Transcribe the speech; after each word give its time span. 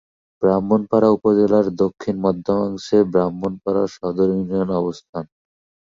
ব্রাহ্মণপাড়া 0.41 1.09
উপজেলার 1.17 1.65
দক্ষিণ-মধ্যাংশে 1.81 2.97
ব্রাহ্মণপাড়া 3.11 3.83
সদর 3.95 4.27
ইউনিয়নের 4.31 4.79
অবস্থান। 4.81 5.23